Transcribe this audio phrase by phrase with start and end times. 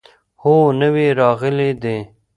[0.41, 1.97] هو، نوي راغلي دي